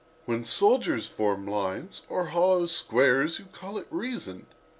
[0.25, 4.47] When soldiers form lines, or hollow squares, you call it reason.